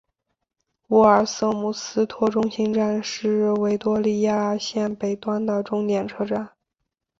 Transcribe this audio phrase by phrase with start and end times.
[0.87, 6.53] 沃尔瑟姆斯托中心站是维多利亚线北端的端点车站。